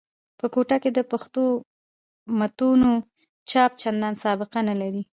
[0.39, 1.43] په کوټه کښي د پښتو
[2.39, 2.91] متونو
[3.49, 5.01] چاپ چندان سابقه نه لري.